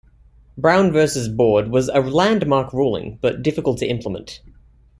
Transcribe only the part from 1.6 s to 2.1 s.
was a